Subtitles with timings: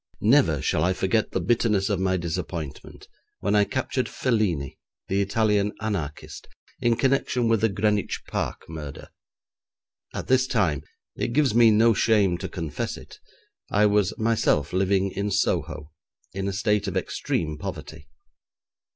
[0.23, 3.07] Never shall I forget the bitterness of my disappointment
[3.39, 6.47] when I captured Felini, the Italian anarchist,
[6.79, 9.09] in connection with the Greenwich Park murder.
[10.11, 10.81] At this time
[11.15, 13.19] it gives me no shame to confess it
[13.69, 15.91] I was myself living in Soho,
[16.33, 18.07] in a state of extreme poverty.